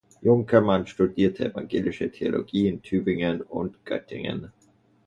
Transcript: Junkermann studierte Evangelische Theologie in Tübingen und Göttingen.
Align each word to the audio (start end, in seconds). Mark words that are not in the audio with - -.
Junkermann 0.23 0.87
studierte 0.87 1.45
Evangelische 1.45 2.09
Theologie 2.09 2.67
in 2.67 2.81
Tübingen 2.81 3.41
und 3.43 3.85
Göttingen. 3.85 4.51